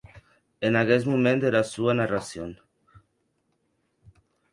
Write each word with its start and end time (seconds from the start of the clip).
En 0.69 0.77
aguest 0.79 1.09
moment 1.09 1.43
dera 1.43 1.61
sua 1.71 1.95
narracion. 1.99 2.55